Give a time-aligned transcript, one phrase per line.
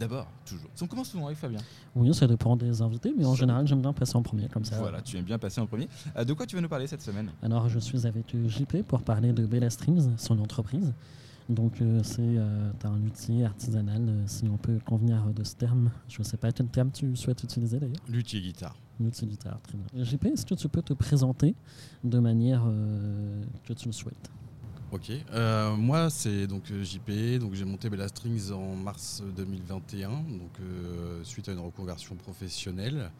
[0.00, 0.70] d'abord, toujours.
[0.82, 1.60] On commence souvent avec Fabien.
[1.94, 4.64] Oui, ça dépend des invités, mais en Ça général, j'aime bien passer en premier, comme
[4.64, 4.76] ça.
[4.78, 5.88] Voilà, tu aimes bien passer en premier.
[6.16, 7.30] Euh, de quoi tu vas nous parler cette semaine?
[7.42, 10.92] Alors, je suis avec JP pour parler de Bella Streams, son entreprise.
[11.48, 15.90] Donc, euh, c'est euh, un luthier artisanal, euh, si on peut convenir de ce terme.
[16.08, 17.96] Je ne sais pas quel terme tu souhaites utiliser d'ailleurs?
[18.08, 18.76] Luthier guitare.
[19.00, 20.04] Luthier guitare, très bien.
[20.04, 21.54] JP, est-ce que tu peux te présenter
[22.04, 24.30] de manière euh, que tu le souhaites?
[24.92, 25.12] Ok.
[25.32, 27.38] Euh, moi, c'est donc euh, JP.
[27.40, 33.10] Donc j'ai monté Bella Strings en mars 2021, donc euh, suite à une reconversion professionnelle.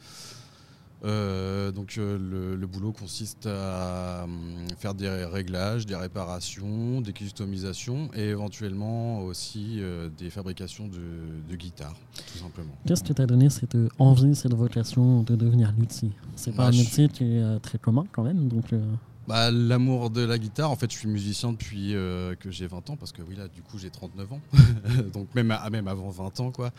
[1.02, 8.10] Euh, donc le, le boulot consiste à hum, faire des réglages, des réparations, des customisations
[8.14, 9.80] et éventuellement aussi
[10.18, 10.98] des fabrications de,
[11.48, 11.96] de guitares,
[12.32, 12.74] tout simplement.
[12.86, 16.10] Qu'est-ce qui t'a donné cette envie, cette vocation de devenir luthier?
[16.36, 18.66] C'est pas Bah, un je- métier qui est très commun quand même, donc
[19.30, 22.90] Bah, L'amour de la guitare, en fait, je suis musicien depuis euh, que j'ai 20
[22.90, 24.40] ans, parce que oui, là, du coup, j'ai 39 ans.
[25.14, 26.72] donc, même, à- même avant 20 ans, quoi.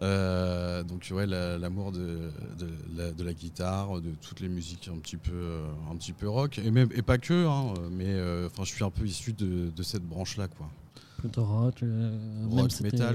[0.00, 4.88] Euh, donc, ouais, la- l'amour de, de la, de la guitare, de toutes les musiques
[4.90, 8.06] un petit peu, euh, un petit peu rock, et, même, et pas que, hein, mais
[8.08, 10.70] euh, enfin, je suis un peu issu de, de cette branche-là, quoi.
[11.18, 12.62] plutôt rock, même Rock,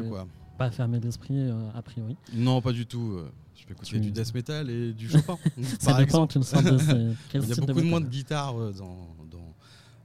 [0.10, 0.28] quoi.
[0.60, 2.16] Pas fermé d'esprit a priori.
[2.36, 3.17] Non, pas du tout.
[3.56, 5.38] Je peux écouter Tu- du death metal et du Chopin,
[5.80, 6.34] Ça par dépend, exemple.
[6.34, 9.08] tu le sens de ce- Il y a beaucoup de moins de guitare euh, dans,
[9.32, 9.54] dans,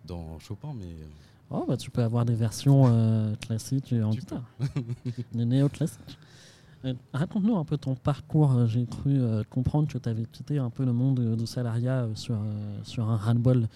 [0.07, 0.85] dans Chopin, mais...
[0.85, 1.07] euh,
[1.51, 4.43] Oh, bah, tu peux avoir des versions euh, classiques en Tu guitare.
[5.33, 6.19] des néo-classiques.
[6.85, 8.67] Euh, Raconte-nous un peu ton parcours.
[8.67, 12.35] J'ai cru euh, comprendre que tu avais quitté un peu le monde du salariat sur,
[12.35, 13.67] euh, sur un ras-le-bol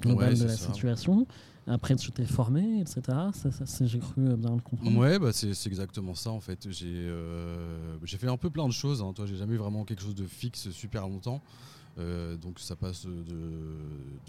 [0.00, 0.72] global Ouais, de la ça.
[0.72, 1.26] situation.
[1.70, 3.00] Après, tu t'es formé, etc.
[3.32, 4.98] Ça, J'ai cru euh, bien le comprendre.
[4.98, 6.68] Ouais, bah c'est exactement ça en fait.
[6.70, 9.02] J'ai euh, j'ai fait un peu plein de choses.
[9.02, 9.12] Hein.
[9.14, 11.40] Toi, j'ai jamais eu vraiment quelque chose de fixe super longtemps.
[11.98, 13.12] Euh, donc ça passe de,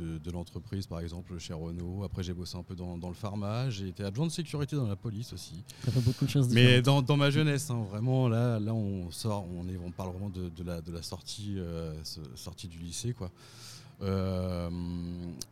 [0.03, 2.03] de, de l'entreprise par exemple chez Renault.
[2.03, 3.69] Après j'ai bossé un peu dans, dans le pharma.
[3.69, 5.63] J'ai été adjoint de sécurité dans la police aussi.
[5.85, 9.11] Ça fait beaucoup de choses Mais dans, dans ma jeunesse, hein, vraiment là, là on
[9.11, 11.93] sort, on, est, on parle vraiment de, de la, sortie, euh,
[12.35, 13.31] sortie du lycée quoi.
[14.01, 14.69] Euh,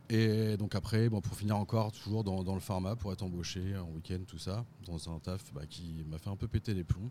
[0.08, 3.90] et donc après, bon, pour finir encore, toujours dans, le pharma, pour être embauché en
[3.94, 7.10] week-end, tout ça, dans un taf bah, qui m'a fait un peu péter les plombs.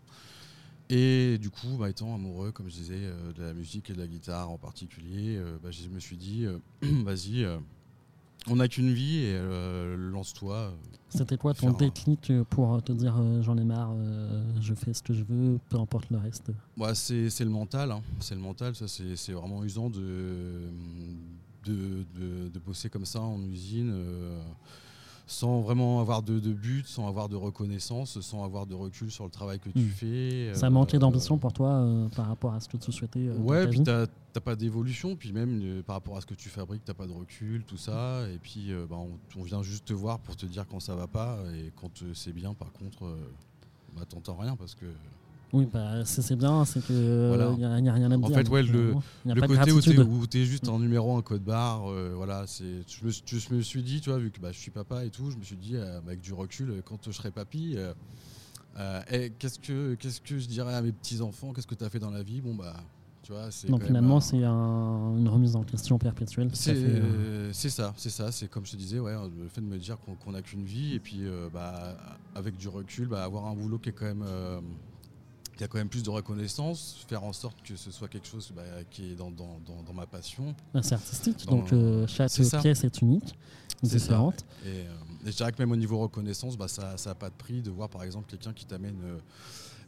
[0.88, 3.98] Et du coup, bah, étant amoureux, comme je disais, euh, de la musique et de
[3.98, 6.46] la guitare en particulier, euh, bah, je me suis dit,
[6.82, 7.46] vas-y,
[8.48, 10.72] on n'a qu'une vie et euh, lance-toi.
[11.08, 14.74] C'était quoi ton déclic euh, pour euh, te dire euh, j'en ai marre, euh, je
[14.74, 16.50] fais ce que je veux, peu importe le reste?
[16.76, 18.00] Ouais, c'est le mental, hein.
[18.20, 20.68] c'est le mental, ça c'est c'est vraiment usant de,
[21.64, 24.40] de, de- de bosser comme ça en usine euh,
[25.30, 29.24] sans vraiment avoir de, de but, sans avoir de reconnaissance, sans avoir de recul sur
[29.24, 29.88] le travail que tu Hmm.
[29.90, 30.50] fais.
[30.54, 33.36] Ça euh, manquait d'ambition pour toi euh, par rapport à ce que tu souhaitais euh,
[33.38, 34.06] Ouais, puis t'as
[34.44, 37.12] pas d'évolution, puis même euh, par rapport à ce que tu fabriques, t'as pas de
[37.12, 38.28] recul, tout ça.
[38.34, 40.96] Et puis euh, bah, on, on vient juste te voir pour te dire quand ça
[40.96, 43.16] va pas, et quand euh, c'est bien, par contre, euh,
[43.94, 44.86] bah, t'entends rien parce que
[45.52, 47.52] Oui, bah, c'est bien, c'est que il Voilà.
[47.56, 48.36] n'y a, y a rien à te En dire.
[48.36, 48.94] fait, ouais, le- euh,
[49.24, 49.78] le côté où
[50.20, 52.84] où t'es juste un numéro, un code barre, euh, voilà, c'est.
[52.86, 55.10] Je me, je me suis dit, tu vois, vu que bah, je suis papa et
[55.10, 57.92] tout, je me suis dit, euh, avec du recul, euh, quand je serai papy, euh,
[58.78, 61.90] euh, qu'est-ce que qu'est-ce que je dirais à mes petits enfants Qu'est-ce que tu as
[61.90, 62.40] fait dans la vie?
[62.40, 62.76] Bon bah,
[63.24, 63.66] tu vois, c'est.
[63.68, 66.50] Quand finalement, c'est un- une remise en question perpétuelle.
[66.52, 69.78] c'est, euh, ça, c'est ça, c'est comme je te disais, ouais, le fait de me
[69.78, 71.96] dire qu'on n'a qu'une vie et puis euh, bah,
[72.36, 74.24] avec du recul, bah, avoir un boulot qui est quand même
[75.60, 78.26] euh, qui a quand même plus de reconnaissance, faire en sorte que ce soit quelque
[78.26, 80.54] chose bah, qui est dans, dans, dans, dans ma passion.
[80.72, 82.30] bah, c'est artistique, dans- donc euh, chaque
[82.62, 83.28] pièce est unique,
[83.82, 84.44] ça, différente.
[84.64, 84.92] Et, euh,
[85.26, 87.70] et je dirais que même au niveau reconnaissance, bah, ça n'a pas de prix de
[87.70, 89.18] voir par exemple quelqu'un qui t'amène euh,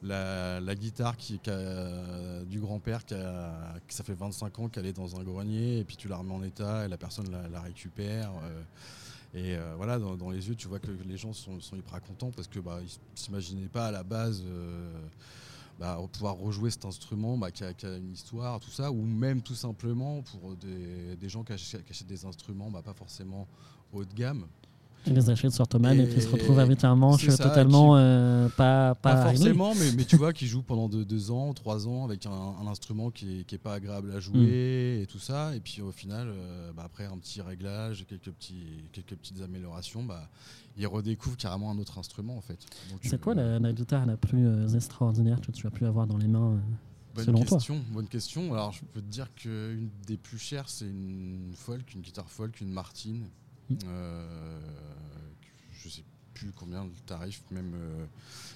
[0.02, 4.68] la, la guitare qui, qui a- du grand-père qui, a- qui ça fait 25 ans
[4.68, 7.30] qu'elle est dans un grenier et puis tu la remets en état et la personne
[7.30, 8.30] la, la récupère.
[8.44, 8.62] euh,
[9.34, 12.02] et euh, voilà, dans, dans les yeux, tu vois que les gens sont, sont hyper
[12.02, 14.92] contents parce que bah, ils s'imaginaient pas à la base euh,
[15.82, 19.56] bah, pouvoir rejouer cet instrument bah, qui, a, une histoire, tout ça, ou même tout
[19.56, 23.48] simplement pour des, gens qui achètent, qui achètent des instruments bah, pas forcément
[23.92, 24.46] haut de gamme.
[25.04, 27.94] Qui les achètent sur Thomas et, Et qui se retrouvent avec un manche ça, totalement
[27.94, 31.30] qui- euh, pas, pas, Pas, forcément, mais, mais tu vois, qui joue pendant deux, deux
[31.30, 34.98] ans, trois ans avec un, un instrument qui est, qui est pas agréable à jouer
[34.98, 35.02] Mm.
[35.02, 35.54] et tout ça.
[35.56, 40.04] Et puis au final, euh, bah, après un petit réglage, quelques, petits, quelques petites améliorations,
[40.04, 40.28] bah,
[40.76, 42.58] il redécouvre carrément un autre instrument en fait.
[43.02, 46.16] C'est euh, quoi la, la guitare la plus extraordinaire que tu as pu avoir dans
[46.18, 46.60] les mains
[47.14, 47.58] Bonne selon toi?
[47.58, 48.54] question, bonne question.
[48.54, 52.60] Alors je peux te dire qu'une des plus chères, c'est une folk, une guitare folk,
[52.62, 53.26] une Martine.
[53.86, 54.58] Euh,
[55.72, 56.02] je sais
[56.34, 57.72] plus combien le tarif, même.
[57.74, 58.06] euh,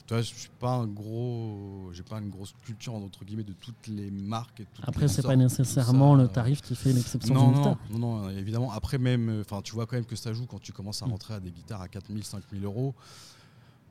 [0.07, 3.53] tu vois, je suis pas un gros, j'ai pas une grosse culture entre guillemets de
[3.53, 5.37] toutes les marques et toutes Après, c'est pas ça.
[5.37, 8.73] nécessairement le tarif qui fait l'exception Non, d'une non, non, non, évidemment.
[8.73, 11.35] Après, même, enfin, tu vois quand même que ça joue quand tu commences à rentrer
[11.35, 12.95] à des guitares à 4000, 5000 euros.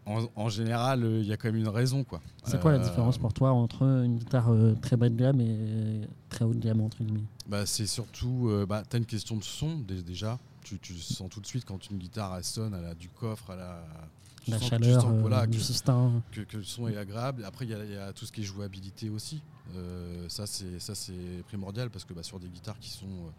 [0.08, 2.04] en, en général, euh, il y a quand même une raison.
[2.04, 2.22] quoi.
[2.46, 5.42] C'est quoi la Euh, différence pour toi entre une guitare euh, très bas de gamme
[5.42, 7.24] et très haut de gamme entre guillemets?
[7.48, 10.40] Bah, C'est surtout, euh, bah, tu as une question de son dé- déjà.
[10.66, 13.52] Tu, tu sens tout de suite quand une guitare elle sonne, elle a du coffre,
[13.54, 13.84] elle a
[14.48, 16.24] La que- chaleur, sens que, euh, voilà, du que- sustain.
[16.32, 17.46] que, que le son est agréable.
[17.46, 19.42] Après, il y, a- il y a tout ce qui est jouabilité aussi.
[19.76, 23.30] Euh, ça, c'est primordial parce que bah, sur des guitares qui sont euh,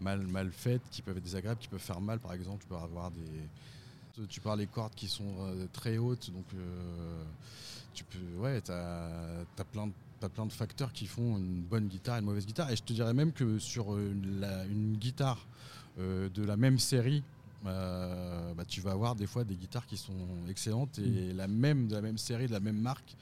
[0.00, 2.76] mal, mal faites, qui peuvent être désagréables, qui peuvent faire mal, par exemple, tu peux
[2.76, 4.26] avoir des.
[4.28, 7.22] Tu parles des cordes qui sont euh, très hautes, donc euh,
[7.94, 8.38] tu peux.
[8.40, 9.92] Ouais, tu as, plein de.
[10.18, 12.70] T'as plein de facteurs qui font une bonne guitare et une mauvaise guitare.
[12.70, 13.94] Et je te dirais même que sur
[14.40, 15.46] la- une guitare
[15.96, 17.22] de la même série,
[17.66, 20.12] euh, bah, tu vas avoir des fois des guitares qui sont
[20.48, 23.16] excellentes et la même de la même série, de la même marque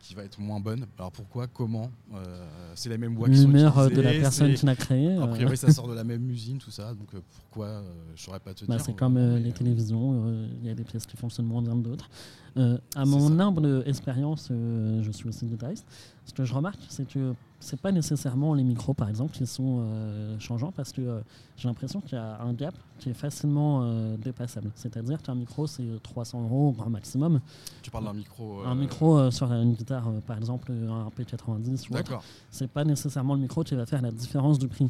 [0.00, 0.86] qui va être moins bonne.
[0.98, 4.54] Alors pourquoi Comment Euh, C'est les mêmes bois qui sont L'humeur euh, de la personne
[4.54, 5.08] qui l'a créé.
[5.08, 6.94] A euh, priori, ça sort de la même usine, tout ça.
[6.94, 7.82] Donc euh, pourquoi euh,
[8.16, 8.84] Je saurais pas te bah, dire.
[8.84, 11.46] c'est comme euh, Mais, les euh, télévisions, euh, il y a des pièces qui fonctionnent
[11.46, 12.08] moins bien que d'autres.
[12.56, 15.86] Euh, à mon humble expérience, euh, je suis aussi guitariste.
[16.26, 19.80] Ce que je remarque, c'est que c'est pas nécessairement les micros, par exemple, qui sont
[19.80, 21.20] euh, changeants, parce que euh,
[21.56, 24.70] j'ai l'impression qu'il y a un gap qui est facilement euh, dépassable.
[24.74, 27.40] C'est-à-dire qu'un micro, c'est 300 euros au grand maximum.
[27.82, 28.62] Tu parles d'un micro.
[28.64, 32.20] Un micro sur une guitare, par exemple, un P90 ou autre,
[32.50, 34.88] c'est pas nécessairement le micro qui va faire la différence du prix.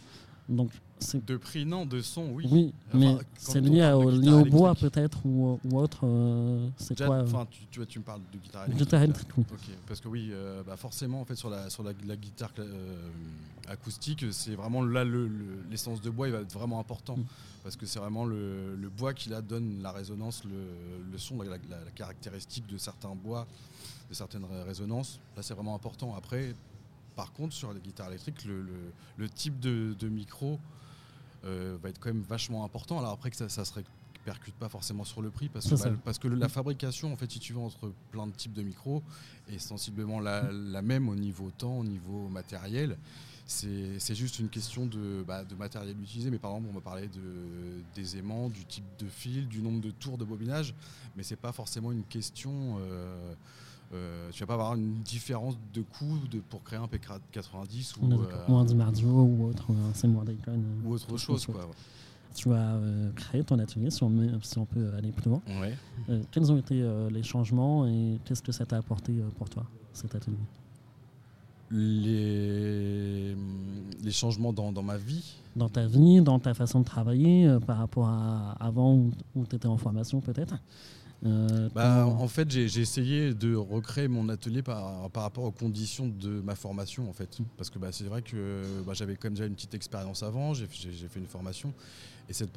[0.50, 0.70] Donc,
[1.14, 1.86] De prix, non.
[1.86, 2.46] De son, oui.
[2.50, 6.00] oui, Enfin, mais c'est lié, au, lié guitare au bois peut-être ou, ou autre.
[6.04, 8.84] euh, c'est quoi euh, Enfin, tu, tu, tu me parles de guitare électrique.
[8.86, 9.44] guitare électrique, oui.
[9.86, 12.96] Parce que oui, euh, bah forcément, en fait, sur la, sur la, la guitare euh,
[13.68, 17.16] acoustique, c'est vraiment là le- le- l'essence de bois, il va être vraiment important.
[17.16, 17.24] Mm.
[17.62, 20.50] Parce que c'est vraiment le, le bois qui là donne la résonance, le,
[21.12, 21.58] le son, la,
[21.94, 23.46] caractéristique de certains bois,
[24.08, 25.20] de certaines ré- résonances.
[25.36, 26.14] Là, c'est vraiment important.
[26.16, 26.54] Après,
[27.16, 30.58] par contre, sur les guitares électriques, le, le- le type de, de micro
[31.44, 32.98] euh, va être quand même vachement important.
[32.98, 36.00] Alors après que ça, ça se répercute pas forcément sur le prix parce que, bah,
[36.04, 38.62] parce que le- la fabrication, en fait, si tu veux, entre plein de types de
[38.62, 39.02] micros
[39.48, 42.96] est sensiblement la, la même au niveau temps, au niveau matériel.
[43.46, 46.30] C'est c'est juste une question de, bah, de matériel utilisé.
[46.30, 49.80] Mais par exemple, on va parler de, des aimants, du type de fil, du nombre
[49.80, 50.72] de tours de bobinage.
[51.16, 52.76] Mais c'est pas forcément une question.
[52.80, 53.34] euh,
[53.92, 58.10] euh, tu vas pas avoir une différence de coût de, pour créer un P90 On
[58.10, 61.46] est ou, euh, Ou un DiMarzio ou autre, ou un Seymour euh, ou autre chose.
[61.46, 61.68] Quoi.
[62.34, 65.42] Tu as euh, créé ton atelier, si on, met- si on peut aller plus loin.
[65.60, 65.76] Ouais.
[66.08, 69.48] Euh, quels ont été euh, les changements et qu'est-ce que ça t'a apporté euh, pour
[69.50, 70.36] toi, cet atelier?
[71.72, 73.34] Les,
[74.02, 75.34] les changements dans, dans ma vie?
[75.56, 79.56] Dans ta vie, dans ta façon de travailler, euh, par rapport à avant où, tu
[79.56, 80.54] étais en formation peut-être?
[81.26, 86.08] Euh, Bah, en fait, j'ai essayé de recréer mon atelier par, par rapport aux conditions
[86.08, 87.38] de ma formation, en fait.
[87.56, 90.54] Parce que bah, c'est vrai que bah, j'avais quand même déjà une petite expérience avant,
[90.54, 91.72] j'ai fait une formation.
[92.30, 92.52] Et cette,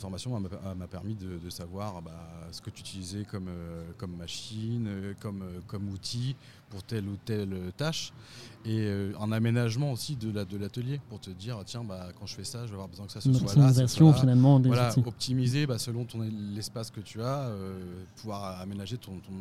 [0.00, 2.10] formation m'a permis de, de savoir bah,
[2.50, 6.34] ce que tu utilisais comme, euh, comme machine, euh, comme, euh, comme outil
[6.70, 8.12] pour telle ou telle tâche.
[8.64, 8.90] Et
[9.20, 12.42] un aménagement aussi de la- de l'atelier pour te dire, tiens, bah, quand je fais
[12.42, 13.72] ça, je vais avoir besoin que ça se une soit là.
[13.72, 15.04] ça soit finalement des Voilà, outils.
[15.06, 16.04] optimiser bah, selon
[16.52, 19.32] l'espace que tu as, euh, pouvoir aménager ton, ton,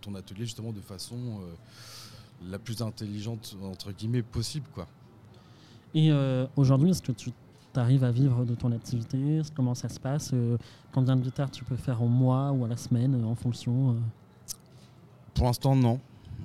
[0.00, 4.88] ton atelier justement de façon euh, la plus intelligente entre guillemets possible quoi.
[5.94, 7.30] Et euh, aujourd'hui, est-ce que tu
[7.80, 9.42] arrives à vivre de ton activité?
[9.54, 10.30] Comment ça se passe?
[10.32, 10.56] Euh,
[10.92, 13.90] Combien de guitares tu peux faire au mois ou à la semaine euh, en fonction
[13.90, 13.94] euh?
[15.34, 16.00] Pour l'instant non.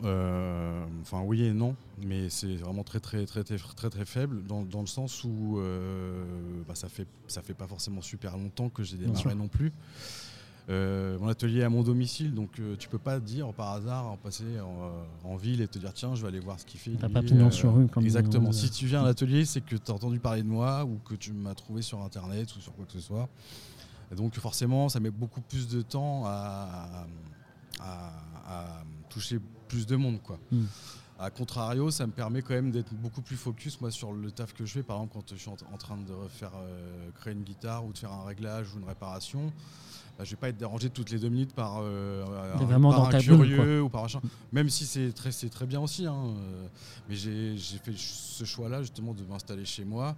[0.06, 4.46] Euh, enfin oui et non, mais c'est vraiment très très très très très très faible
[4.48, 6.24] dans, dans le sens où euh,
[6.66, 9.74] bah, ça fait ça fait pas forcément super longtemps que j'ai démarré non plus.
[10.70, 14.06] Euh, mon atelier est à mon domicile, donc euh, tu peux pas dire par hasard
[14.12, 16.80] en passer en, en ville et te dire tiens je vais aller voir ce qu'il
[16.80, 16.92] fait.
[16.92, 18.52] T'as pas pignon sur rue, comme Exactement.
[18.52, 21.16] Si tu viens à l'atelier, c'est que tu as entendu parler de moi ou que
[21.16, 23.28] tu m'as trouvé sur internet ou sur quoi que ce soit.
[24.12, 27.08] Et donc forcément, ça met beaucoup plus de temps à,
[27.80, 28.12] à-
[28.48, 30.22] à toucher plus de monde.
[30.22, 30.40] Quoi.
[30.52, 30.64] Mm.
[31.22, 34.54] A contrario, ça me permet quand même d'être beaucoup plus focus moi sur le taf
[34.54, 34.84] que je fais.
[34.84, 37.98] Par exemple, quand je suis en, train de refaire, euh, créer une guitare ou de
[37.98, 39.52] faire un réglage ou une réparation,
[40.18, 42.24] bah, je vais pas être dérangé toutes les deux minutes par, euh,
[42.54, 44.22] un, vraiment par dans un ta bulle, curieux ou par machin.
[44.54, 46.06] Même si c'est très, c'est très bien aussi.
[46.06, 46.68] hein, euh,
[47.10, 50.16] mais j'ai j'ai fait ce choix-là justement de m'installer chez moi.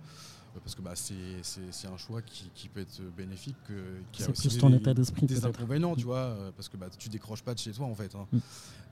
[0.59, 3.55] Parce que bah, c'est un choix qui, qui peut être bénéfique.
[3.69, 6.67] euh, qui a C'est plus ton des- état d'esprit des inconvénients, tu vois, euh, parce
[6.67, 8.13] que bah, tu décroches pas de chez toi en fait.
[8.15, 8.27] Hein.
[8.31, 8.37] Mm.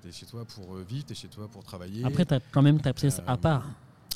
[0.01, 2.05] Tu es chez toi pour euh, vivre, tu es chez toi pour travailler.
[2.05, 3.65] Après, tu as quand même ta pièce Euh, à part.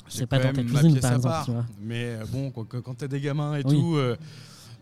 [0.08, 1.44] C'est pas dans ta cuisine, par exemple, part.
[1.44, 1.66] tu vois.
[1.80, 3.72] Mais bon, quand, quand, tu as des gamins et Oui.
[3.74, 4.16] tout, euh,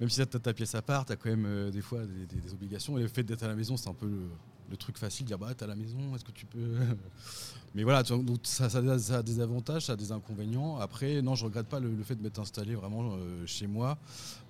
[0.02, 2.04] même si tu as ta pièce à part, tu as quand même euh, des fois
[2.04, 2.98] des, des- des obligations.
[2.98, 4.28] Et le fait d'être à la maison, c'est un peu le,
[4.68, 6.74] le truc facile, dire bah t'es à la maison, est-ce que tu peux.
[7.74, 10.76] Mais voilà, donc ça, ça a- ça a des avantages, ça a des inconvénients.
[10.78, 13.96] Après, non, je regrette pas le, le fait de m'être installé vraiment euh, chez moi,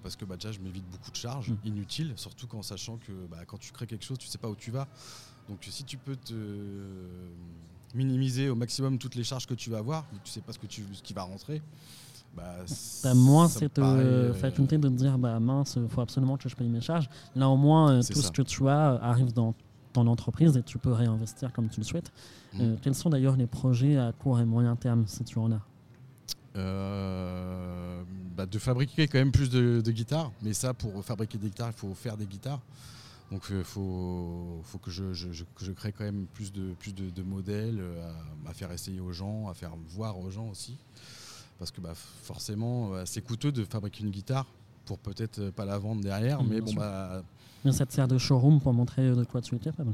[0.02, 1.56] parce que bah, déjà, je m'évite beaucoup de charges Mm.
[1.64, 4.56] inutiles, surtout qu'en sachant que bah, quand tu crées quelque chose, tu sais pas où
[4.56, 4.88] tu vas.
[5.48, 6.32] Donc si tu peux te
[7.94, 10.66] minimiser au maximum toutes les charges que tu vas avoir, tu sais pas ce, que
[10.66, 11.60] tu, ce qui va rentrer.
[12.34, 16.48] Bah, me cette paraît, euh, euh, faculté de dire bah mince, il faut absolument que
[16.48, 17.08] je paye mes charges.
[17.36, 18.28] Là au moins, euh, C'est tout ça.
[18.28, 19.54] ce que tu as euh, arrive dans
[19.92, 22.10] ton entreprise et tu peux réinvestir comme tu le souhaites.
[22.54, 22.60] Mm.
[22.60, 25.60] Euh, quels sont d'ailleurs les projets à court et moyen terme si tu en as?
[28.36, 30.32] Bah, de fabriquer quand même plus de, de guitares.
[30.42, 32.60] Mais ça, pour fabriquer des guitares, il faut faire des guitares.
[33.30, 36.72] Donc il faut, faut que, je, je- je- que je crée quand même plus de,
[36.78, 37.82] plus de, de modèles
[38.46, 40.76] à, à faire essayer aux gens, à faire voir aux gens aussi.
[41.62, 41.92] Parce que bah,
[42.24, 44.46] forcément, euh, c'est coûteux de fabriquer une guitare
[44.84, 46.42] pour peut-être euh, pas la vendre derrière.
[46.42, 46.80] Mm, mais bon, sûr.
[46.80, 47.22] bah,
[47.64, 49.92] Mais ça te sert de showroom pour montrer euh, de quoi tu es capable.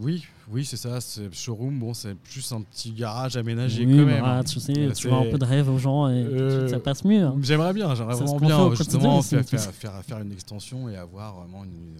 [0.00, 1.00] oui, oui c'est ça.
[1.00, 4.24] C'est showroom, bon, c'est plus un petit garage aménagé Oui, quand bah, même.
[4.24, 4.44] hein.
[4.44, 7.04] tu sais, Euh, tu vends un peu de rêve aux gens et Euh, ça passe
[7.04, 7.24] mieux.
[7.24, 7.34] hein.
[7.42, 11.96] J'aimerais bien, j'aimerais vraiment bien justement faire, faire une extension et avoir vraiment une-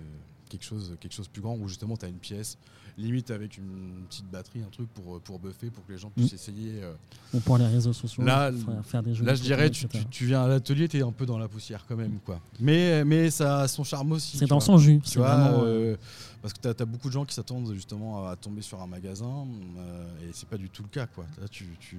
[0.53, 2.57] quelque, chose, quelque chose de plus grand où justement tu as une pièce,
[2.99, 6.33] limite avec une petite batterie, un truc pour, pour buffer, pour que les gens puissent
[6.33, 6.35] Mm.
[6.35, 6.73] essayer.
[6.83, 6.93] euh.
[7.35, 9.25] Ou pour les réseaux sociaux, Là, faire, faire des jeux.
[9.25, 11.49] Là je dirais, tu, tu, tu viens à l'atelier, tu es un peu dans la
[11.49, 12.19] poussière quand même.
[12.25, 12.41] quoi.
[12.61, 14.37] Mais, mais ça a son charme aussi.
[14.37, 14.65] C'est dans vois.
[14.67, 15.01] son jus.
[15.05, 15.97] Tu vois, vraiment, euh, euh,
[16.43, 19.47] parce que tu as, beaucoup de gens qui s'attendent justement à tomber sur un magasin
[19.79, 21.07] euh, et c'est pas du tout le cas.
[21.07, 21.25] Quoi.
[21.41, 21.97] Là, tu, tu,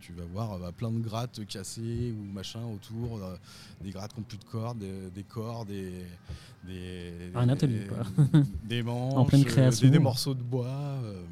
[0.00, 3.36] tu vas voir euh, bah, plein de grattes cassées ou machin autour, euh,
[3.80, 6.04] des grattes qui n'ont plus de cordes, des, des cordes, des,
[6.66, 7.98] des, Un des- atelier, quoi.
[8.64, 9.86] des manches, pleine euh, création.
[9.86, 10.66] des, des morceaux de bois.
[10.66, 11.22] euh.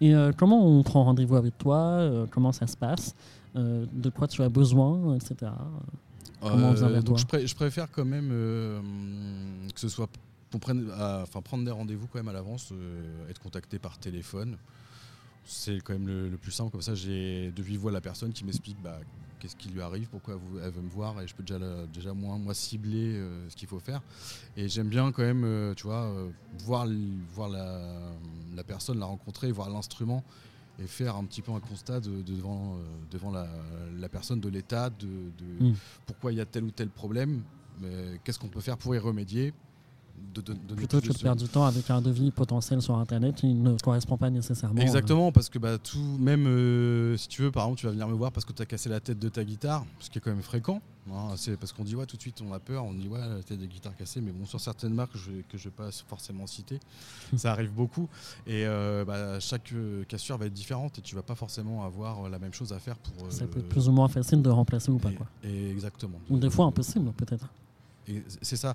[0.00, 3.14] Et comment on prend rendez-vous avec toi Comment ça se passe
[3.54, 5.52] De quoi tu as besoin, etc.
[6.40, 7.16] Comment on vient vers donc toi?
[7.16, 8.28] je, pré- je préfère quand même
[9.72, 10.08] que ce soit
[10.58, 14.56] prenne, à- enfin prendre des rendez-vous quand même à l'avance, euh, être contacté par téléphone.
[15.46, 16.70] C'est quand même le, le plus simple.
[16.70, 18.98] Comme ça, j'ai de vive voix la personne qui m'explique bah,
[19.38, 21.58] qu'est-ce qui lui arrive, pourquoi elle veut me voir, et je peux déjà,
[21.92, 24.00] déjà moins moi cibler euh, ce qu'il faut faire.
[24.56, 26.30] Et j'aime bien quand même, euh, tu vois, euh,
[26.60, 26.86] voir,
[27.34, 27.92] voir la,
[28.54, 30.24] la personne, la rencontrer, voir l'instrument
[30.78, 32.78] et faire un petit peu un constat de- de- devant, euh,
[33.10, 33.46] devant la,
[33.98, 35.74] la personne de l'état, de, de Mm.
[36.06, 37.42] pourquoi il y a tel ou tel problème,
[38.24, 39.52] qu'est-ce qu'on peut faire pour y remédier.
[40.34, 43.36] De, de- donner Plutôt que de perdre du temps avec un devis potentiel sur Internet
[43.36, 44.80] qui ne correspond pas nécessairement.
[44.80, 47.92] euh, Exactement, parce que bah, tout, même euh, si tu veux, par exemple, tu vas
[47.92, 50.18] venir me voir parce que tu as cassé la tête de ta guitare, ce qui
[50.18, 50.80] est quand même fréquent.
[51.12, 53.20] hein, c'est parce qu'on dit, ouais, tout de suite, on a peur, on dit, ouais,
[53.20, 55.76] la tête de guitare cassée, mais bon, sur certaines marques je, que je ne vais
[55.76, 56.80] pas forcément citer,
[57.36, 58.08] ça arrive beaucoup.
[58.48, 59.72] Et euh, bah, chaque
[60.08, 62.96] cassure va être différente et tu vas pas forcément avoir la même chose à faire
[62.96, 63.30] pour.
[63.30, 65.12] Ça peut être plus ou moins facile de remplacer ou pas.
[65.12, 65.26] et- Quoi.
[65.44, 66.18] et exactement.
[66.28, 67.46] Ou des fois impossible, peut-être.
[68.42, 68.74] C'est ça.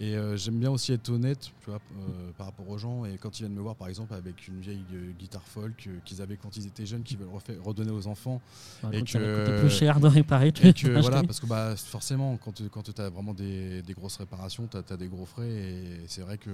[0.00, 3.04] Et euh, j'aime bien aussi être honnête tu vois, euh, par rapport aux gens.
[3.04, 6.22] Et quand ils viennent me voir, par exemple, avec une vieille euh, guitare folk qu'ils
[6.22, 7.28] avaient quand ils étaient jeunes, qu'ils veulent
[7.64, 8.40] redonner aux enfants.
[8.78, 12.62] Enfin, Et que- plus cher de réparer Et que voilà, parce que bah, forcément, quand,
[12.70, 15.48] quand tu as vraiment des, des grosses réparations, tu as, des gros frais.
[15.50, 16.50] Et c'est vrai que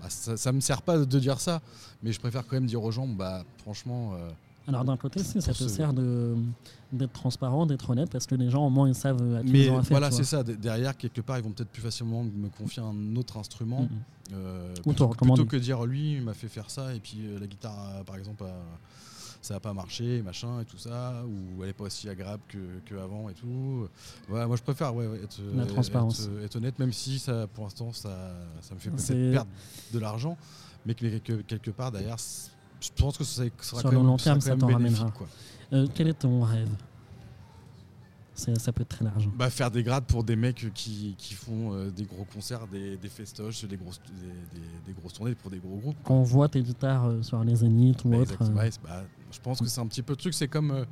[0.00, 1.62] bah, ça ne me sert pas de dire ça.
[2.02, 4.16] Mais je préfère quand même dire aux gens, bah, franchement.
[4.66, 5.92] Euh, Alors d'un côté, si, ça te sert
[6.92, 9.64] d'être transparent, d'être honnête, parce que les gens au moins ils savent à qui mais
[9.66, 9.90] ils ont affaire.
[9.90, 10.42] voilà, c'est ça.
[10.42, 13.82] Derrière, quelque part, ils vont peut-être plus facilement me confier un autre instrument.
[13.82, 13.88] Mhm.
[14.32, 17.38] Euh, Ou te plutôt, que dire lui il m'a fait faire ça et puis euh,
[17.38, 18.78] la guitare euh, par exemple a-
[19.42, 22.56] ça n'a pas marché machin et tout ça ou elle est pas aussi agréable que,
[22.86, 23.86] que avant et tout
[24.26, 26.20] voilà moi je préfère ouais, être, La être- transparence.
[26.38, 28.16] être, être honnête même si ça pour l'instant ça,
[28.62, 29.50] ça me fait perdre
[29.92, 30.38] de l'argent
[30.86, 32.16] mais que, que- quelque part derrière
[32.84, 35.12] je pense que ça sera Sur quand le même, long terme, ça t'en ramènera.
[35.72, 36.68] Euh, quel est ton rêve?
[38.34, 39.28] Ça peut être très large.
[39.36, 42.96] Bah, faire des grades pour des mecs qui, qui font euh, des gros concerts, des,
[42.96, 45.96] des festoches, des grosses, des, des- des grosses tournées pour des gros groupes.
[46.02, 49.38] Quand on voit tes guitares euh, sur les zéniths ou Bah, Ouais, c'est- bah, je
[49.38, 50.34] pense que c'est un petit peu le truc.
[50.34, 50.84] C'est comme euh,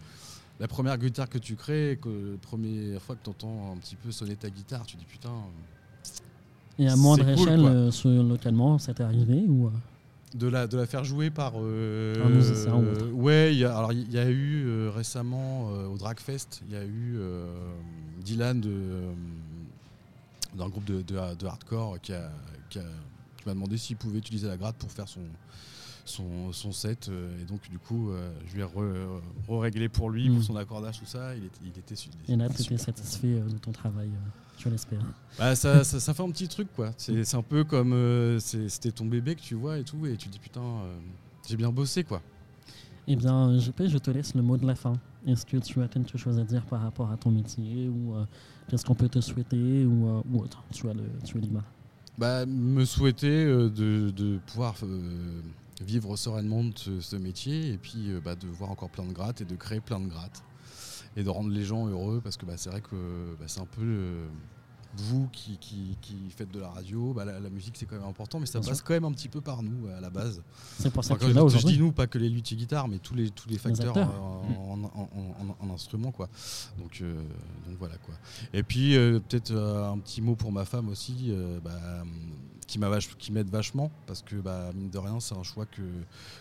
[0.61, 3.97] la première guitare que tu crées, que la première fois que tu entends un petit
[3.97, 5.35] peu sonner ta guitare, tu dis putain.
[6.79, 9.69] et à moindre cool, échelle, localement, ça t'est arrivé ou,
[10.35, 11.53] De la, de la faire jouer par.
[11.57, 13.07] euh, Un musicien autre.
[13.13, 16.73] ouais, il y a, alors il y a eu euh, récemment euh, au Dragfest, il
[16.73, 17.45] y a eu euh,
[18.25, 19.13] Dylan de, euh,
[20.55, 22.31] d'un groupe de, de- de hardcore qui, a-
[22.71, 22.83] qui a-
[23.37, 25.21] qui m'a demandé s'il pouvait utiliser la gratte pour faire son,
[26.05, 27.09] son, son set.
[27.09, 30.35] euh, et donc, du coup, euh, je lui ai re- re-réglé pour lui, Mm.
[30.35, 31.35] pour son accordage, tout ça.
[31.37, 31.95] Il était, il était
[32.29, 34.11] et là, tu étais satisfait euh, de ton travail,
[34.59, 35.01] je l'espère.
[35.39, 36.93] bah, ça, ça, ça fait un petit truc quoi.
[36.97, 40.29] C'est un peu comme euh, c'était ton bébé que tu vois et tout, et tu
[40.29, 40.97] te dis putain, euh,
[41.49, 42.21] j'ai bien bossé quoi.
[43.09, 44.93] Eh bien, JP, je te laisse le mot de la fin.
[45.27, 48.25] Est-ce que tu as quelque chose à dire par rapport à ton métier ou euh,
[48.69, 50.63] qu'est-ce qu'on peut te souhaiter ou, ou autre?
[50.73, 50.93] Tu, as
[51.41, 51.63] libre.
[52.17, 54.77] bah, Me souhaiter de, de pouvoir
[55.81, 59.13] vivre sereinement de ce, ce métier et puis euh, bah, de voir encore plein de
[59.13, 60.43] grattes et de créer plein de grattes
[61.17, 63.67] et de rendre les gens heureux parce que bah, c'est vrai que bah, c'est un
[63.67, 64.27] peu
[64.95, 68.05] vous qui, qui, qui faites de la radio, bah, la, la musique c'est quand même
[68.07, 68.85] important mais ça Bien passe sûr.
[68.87, 70.43] quand même un petit peu par nous à la base.
[70.79, 71.79] C'est pour ça Enfin, que là je, je dis aujourd'hui.
[71.79, 74.11] nous, pas que les luthiers guitares, mais tous les, tous les facteurs acteurs.
[74.11, 76.13] euh, en, en- en- en- en instruments.
[76.13, 76.29] Quoi.
[76.79, 77.15] Donc, euh,
[77.67, 77.97] donc voilà.
[77.97, 78.15] Quoi.
[78.53, 81.33] Et puis euh, peut-être euh, un petit mot pour ma femme aussi,
[81.65, 81.71] bah,
[82.73, 85.67] qui m'a vach- qui m'aide vachement, parce que bah, mine de rien, c'est un choix
[85.67, 85.83] que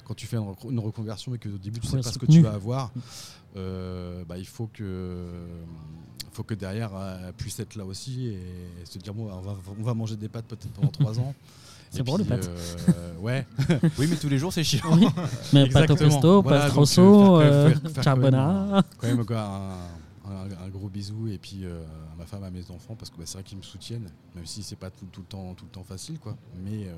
[0.05, 2.17] quand tu fais une, rec- une reconversion et que au début tu sais pas ce
[2.17, 2.89] que tu vas avoir,
[3.57, 5.25] euh, bah, il faut que,
[6.31, 6.91] faut que derrière
[7.27, 8.39] elle puisse être là aussi et,
[8.85, 11.33] se dire bon, on va, on va manger des pâtes peut-être pendant trois ans.
[11.93, 12.50] C'est bon, les pâtes.
[12.88, 13.45] euh, Ouais.
[14.00, 14.85] Oui, mais tous les jours, c'est chiant.
[14.93, 15.05] Oui,
[15.51, 18.81] mais pas au pesto, Voilà, pas donc, strosso, euh, euh, carbonara.
[18.97, 19.75] quand même quoi, un,
[20.31, 21.83] un- un gros bisou et puis euh,
[22.13, 24.45] à ma femme, à mes enfants, parce que bah, c'est vrai qu'ils me soutiennent, même
[24.45, 26.35] si c'est pas tout, tout le temps, tout le temps facile, quoi.
[26.63, 26.95] Mais, euh,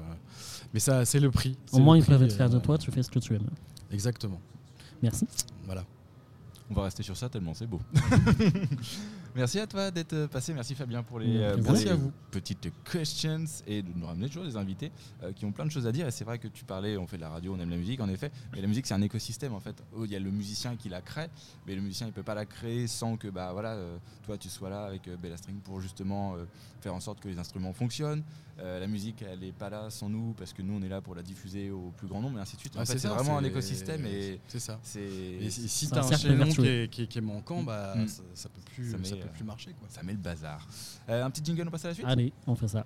[0.73, 1.57] mais ça, c'est le prix.
[1.71, 3.49] Au moins, ils peuvent être fiers de euh, toi, tu fais ce que tu aimes.
[3.91, 4.39] Exactement.
[5.01, 5.25] Merci.
[5.65, 5.83] Voilà.
[6.69, 7.81] On va rester sur ça tellement c'est beau.
[9.35, 10.53] merci à toi d'être euh, passé.
[10.53, 12.11] Merci Fabien pour les, euh, Merci pour à les vous.
[12.31, 14.91] petites questions et de nous ramener toujours des invités
[15.23, 16.07] euh, qui ont plein de choses à dire.
[16.07, 17.99] Et c'est vrai que tu parlais, on fait de la radio, on aime la musique
[17.99, 18.31] en effet.
[18.53, 19.75] Mais la musique c'est un écosystème en fait.
[19.95, 21.27] Oh, Il y a le musicien qui la crée,
[21.67, 24.49] mais le musicien il peut pas la créer sans que bah voilà, euh, toi tu
[24.49, 26.35] sois là avec Bella String pour justement
[26.81, 28.23] faire en sorte que les instruments fonctionnent.
[28.59, 31.15] La musique elle est pas là sans nous parce que nous on est là pour
[31.15, 32.73] la diffuser au plus grand nombre et ainsi de suite.
[32.77, 34.79] Ah, c'est vraiment un écosystème et C'est ça.
[34.95, 38.07] Et si, C'est t'as un chaînon qui est, qui est- qui est manquant, bah, Mm.
[38.07, 39.87] ça, ça peut plus, Ça ça met, peut euh, plus marcher, quoi.
[39.89, 40.67] ça met le bazar.
[41.09, 42.05] Euh, un petit jingle, on passe à la suite?
[42.07, 42.85] Allez, on fait ça.